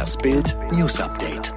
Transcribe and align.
Das 0.00 0.16
Bild 0.16 0.56
News 0.72 0.98
Update. 0.98 1.52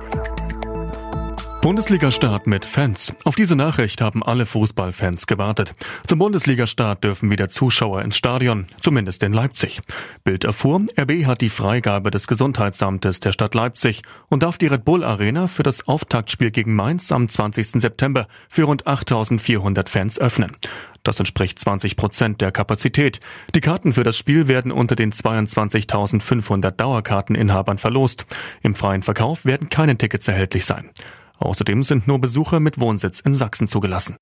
Bundesliga-Start 1.61 2.45
mit 2.45 2.65
Fans. 2.65 3.15
Auf 3.23 3.35
diese 3.35 3.55
Nachricht 3.55 4.01
haben 4.01 4.21
alle 4.21 4.45
Fußballfans 4.45 5.27
gewartet. 5.27 5.73
Zum 6.05 6.19
Bundesliga-Start 6.19 7.05
dürfen 7.05 7.31
wieder 7.31 7.47
Zuschauer 7.47 8.01
ins 8.01 8.17
Stadion, 8.17 8.65
zumindest 8.81 9.23
in 9.23 9.31
Leipzig. 9.31 9.79
Bild 10.25 10.43
erfuhr, 10.43 10.81
RB 10.99 11.25
hat 11.25 11.39
die 11.39 11.47
Freigabe 11.47 12.11
des 12.11 12.27
Gesundheitsamtes 12.27 13.21
der 13.21 13.31
Stadt 13.31 13.55
Leipzig 13.55 14.01
und 14.27 14.43
darf 14.43 14.57
die 14.57 14.67
Red 14.67 14.83
Bull 14.83 15.05
Arena 15.05 15.47
für 15.47 15.63
das 15.63 15.87
Auftaktspiel 15.87 16.51
gegen 16.51 16.75
Mainz 16.75 17.13
am 17.13 17.29
20. 17.29 17.81
September 17.81 18.27
für 18.49 18.63
rund 18.63 18.85
8400 18.85 19.87
Fans 19.87 20.19
öffnen. 20.19 20.57
Das 21.03 21.19
entspricht 21.19 21.59
20 21.59 21.97
Prozent 21.97 22.41
der 22.41 22.51
Kapazität. 22.51 23.19
Die 23.53 23.61
Karten 23.61 23.93
für 23.93 24.03
das 24.03 24.17
Spiel 24.17 24.47
werden 24.47 24.71
unter 24.71 24.95
den 24.95 25.11
22.500 25.11 26.71
Dauerkarteninhabern 26.71 27.77
verlost. 27.77 28.25
Im 28.61 28.73
freien 28.73 29.03
Verkauf 29.03 29.45
werden 29.45 29.69
keine 29.69 29.97
Tickets 29.97 30.27
erhältlich 30.27 30.65
sein. 30.65 30.89
Außerdem 31.37 31.83
sind 31.83 32.07
nur 32.07 32.19
Besucher 32.19 32.59
mit 32.61 32.79
Wohnsitz 32.79 33.19
in 33.19 33.35
Sachsen 33.35 33.67
zugelassen. 33.67 34.15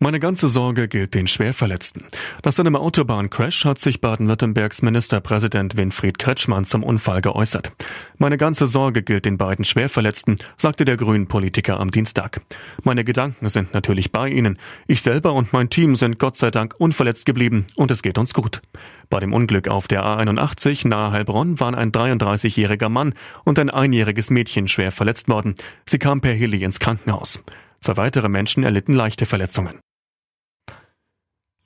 Meine 0.00 0.20
ganze 0.20 0.48
Sorge 0.48 0.86
gilt 0.86 1.14
den 1.14 1.26
Schwerverletzten. 1.26 2.04
Nach 2.44 2.52
seinem 2.52 2.76
Autobahncrash 2.76 3.64
hat 3.64 3.80
sich 3.80 4.00
Baden-Württembergs 4.00 4.80
Ministerpräsident 4.80 5.76
Winfried 5.76 6.20
Kretschmann 6.20 6.64
zum 6.64 6.84
Unfall 6.84 7.20
geäußert. 7.20 7.72
Meine 8.16 8.38
ganze 8.38 8.68
Sorge 8.68 9.02
gilt 9.02 9.24
den 9.24 9.38
beiden 9.38 9.64
Schwerverletzten, 9.64 10.36
sagte 10.56 10.84
der 10.84 10.96
Grünen-Politiker 10.96 11.80
am 11.80 11.90
Dienstag. 11.90 12.42
Meine 12.84 13.02
Gedanken 13.02 13.48
sind 13.48 13.74
natürlich 13.74 14.12
bei 14.12 14.28
Ihnen. 14.28 14.56
Ich 14.86 15.02
selber 15.02 15.32
und 15.32 15.52
mein 15.52 15.68
Team 15.68 15.96
sind 15.96 16.20
Gott 16.20 16.38
sei 16.38 16.52
Dank 16.52 16.76
unverletzt 16.78 17.26
geblieben 17.26 17.66
und 17.74 17.90
es 17.90 18.02
geht 18.02 18.18
uns 18.18 18.34
gut. 18.34 18.62
Bei 19.10 19.18
dem 19.18 19.32
Unglück 19.32 19.66
auf 19.66 19.88
der 19.88 20.04
A81 20.04 20.86
nahe 20.86 21.10
Heilbronn 21.10 21.58
waren 21.58 21.74
ein 21.74 21.90
33-jähriger 21.90 22.88
Mann 22.88 23.14
und 23.42 23.58
ein 23.58 23.68
einjähriges 23.68 24.30
Mädchen 24.30 24.68
schwer 24.68 24.92
verletzt 24.92 25.28
worden. 25.28 25.56
Sie 25.86 25.98
kam 25.98 26.20
per 26.20 26.34
Heli 26.34 26.62
ins 26.62 26.78
Krankenhaus. 26.78 27.42
Zwei 27.80 27.96
weitere 27.96 28.28
Menschen 28.28 28.62
erlitten 28.62 28.92
leichte 28.92 29.26
Verletzungen. 29.26 29.80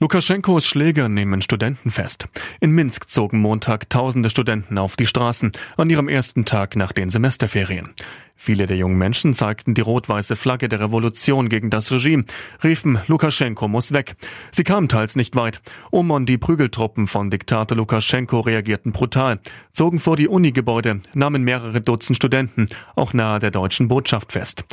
Lukaschenkos 0.02 0.66
Schläger 0.66 1.08
nehmen 1.08 1.42
Studenten 1.42 1.92
fest. 1.92 2.26
In 2.58 2.72
Minsk 2.72 3.08
zogen 3.08 3.38
Montag 3.38 3.88
tausende 3.88 4.30
Studenten 4.30 4.76
auf 4.76 4.96
die 4.96 5.06
Straßen 5.06 5.52
an 5.76 5.90
ihrem 5.90 6.08
ersten 6.08 6.44
Tag 6.44 6.74
nach 6.74 6.90
den 6.90 7.08
Semesterferien. 7.08 7.90
Viele 8.34 8.66
der 8.66 8.76
jungen 8.76 8.98
Menschen 8.98 9.32
zeigten 9.32 9.74
die 9.74 9.80
rot-weiße 9.80 10.34
Flagge 10.34 10.68
der 10.68 10.80
Revolution 10.80 11.48
gegen 11.48 11.70
das 11.70 11.92
Regime, 11.92 12.24
riefen 12.64 12.98
Lukaschenko 13.06 13.68
muss 13.68 13.92
weg. 13.92 14.16
Sie 14.50 14.64
kamen 14.64 14.88
teils 14.88 15.14
nicht 15.14 15.36
weit. 15.36 15.62
Und 15.92 16.26
die 16.26 16.36
Prügeltruppen 16.36 17.06
von 17.06 17.30
Diktator 17.30 17.76
Lukaschenko 17.76 18.40
reagierten 18.40 18.90
brutal, 18.90 19.38
zogen 19.72 20.00
vor 20.00 20.16
die 20.16 20.26
Unigebäude, 20.26 21.00
nahmen 21.14 21.44
mehrere 21.44 21.80
Dutzend 21.80 22.16
Studenten, 22.16 22.66
auch 22.96 23.12
nahe 23.12 23.38
der 23.38 23.52
deutschen 23.52 23.86
Botschaft 23.86 24.32
fest. 24.32 24.64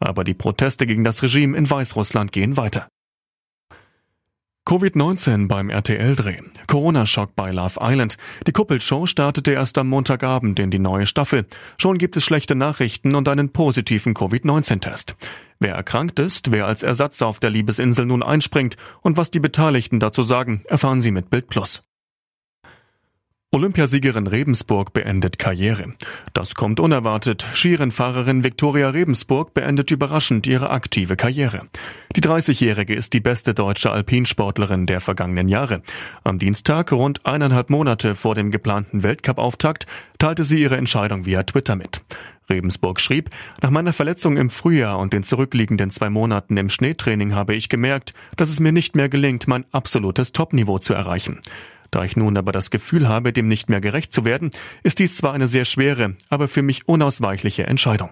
Aber 0.00 0.24
die 0.24 0.32
Proteste 0.32 0.86
gegen 0.86 1.04
das 1.04 1.22
Regime 1.22 1.58
in 1.58 1.68
Weißrussland 1.68 2.32
gehen 2.32 2.56
weiter. 2.56 2.88
Covid-19 4.68 5.48
beim 5.48 5.70
RTL-Dreh. 5.70 6.40
Corona-Schock 6.66 7.34
bei 7.34 7.52
Love 7.52 7.78
Island. 7.80 8.18
Die 8.46 8.52
Kuppelshow 8.52 9.06
startete 9.06 9.52
erst 9.52 9.78
am 9.78 9.88
Montagabend 9.88 10.58
in 10.58 10.70
die 10.70 10.78
neue 10.78 11.06
Staffel. 11.06 11.46
Schon 11.78 11.96
gibt 11.96 12.18
es 12.18 12.24
schlechte 12.26 12.54
Nachrichten 12.54 13.14
und 13.14 13.30
einen 13.30 13.48
positiven 13.48 14.12
Covid-19-Test. 14.12 15.16
Wer 15.58 15.74
erkrankt 15.74 16.18
ist, 16.18 16.52
wer 16.52 16.66
als 16.66 16.82
Ersatz 16.82 17.22
auf 17.22 17.40
der 17.40 17.48
Liebesinsel 17.48 18.04
nun 18.04 18.22
einspringt 18.22 18.76
und 19.00 19.16
was 19.16 19.30
die 19.30 19.40
Beteiligten 19.40 20.00
dazu 20.00 20.22
sagen, 20.22 20.60
erfahren 20.66 21.00
Sie 21.00 21.12
mit 21.12 21.30
Bild 21.30 21.48
Plus. 21.48 21.80
Olympiasiegerin 23.50 24.26
Rebensburg 24.26 24.92
beendet 24.92 25.38
Karriere. 25.38 25.94
Das 26.34 26.54
kommt 26.54 26.80
unerwartet. 26.80 27.46
Skirennfahrerin 27.54 28.44
Viktoria 28.44 28.90
Rebensburg 28.90 29.54
beendet 29.54 29.90
überraschend 29.90 30.46
ihre 30.46 30.68
aktive 30.68 31.16
Karriere. 31.16 31.62
Die 32.14 32.20
30-Jährige 32.20 32.94
ist 32.94 33.14
die 33.14 33.20
beste 33.20 33.54
deutsche 33.54 33.90
Alpinsportlerin 33.90 34.84
der 34.84 35.00
vergangenen 35.00 35.48
Jahre. 35.48 35.80
Am 36.24 36.38
Dienstag, 36.38 36.92
rund 36.92 37.24
eineinhalb 37.24 37.70
Monate 37.70 38.14
vor 38.14 38.34
dem 38.34 38.50
geplanten 38.50 39.02
Weltcup-Auftakt, 39.02 39.86
teilte 40.18 40.44
sie 40.44 40.60
ihre 40.60 40.76
Entscheidung 40.76 41.24
via 41.24 41.42
Twitter 41.42 41.74
mit. 41.74 42.02
Rebensburg 42.50 43.00
schrieb, 43.00 43.30
nach 43.62 43.70
meiner 43.70 43.94
Verletzung 43.94 44.36
im 44.36 44.50
Frühjahr 44.50 44.98
und 44.98 45.14
den 45.14 45.22
zurückliegenden 45.22 45.90
zwei 45.90 46.10
Monaten 46.10 46.56
im 46.58 46.68
Schneetraining 46.68 47.34
habe 47.34 47.54
ich 47.54 47.70
gemerkt, 47.70 48.12
dass 48.36 48.50
es 48.50 48.60
mir 48.60 48.72
nicht 48.72 48.94
mehr 48.94 49.08
gelingt, 49.08 49.48
mein 49.48 49.64
absolutes 49.72 50.32
Topniveau 50.32 50.78
zu 50.78 50.92
erreichen. 50.92 51.40
Da 51.90 52.04
ich 52.04 52.16
nun 52.16 52.36
aber 52.36 52.52
das 52.52 52.70
Gefühl 52.70 53.08
habe, 53.08 53.32
dem 53.32 53.48
nicht 53.48 53.70
mehr 53.70 53.80
gerecht 53.80 54.12
zu 54.12 54.24
werden, 54.24 54.50
ist 54.82 54.98
dies 54.98 55.16
zwar 55.16 55.32
eine 55.32 55.48
sehr 55.48 55.64
schwere, 55.64 56.14
aber 56.28 56.48
für 56.48 56.62
mich 56.62 56.86
unausweichliche 56.86 57.66
Entscheidung. 57.66 58.10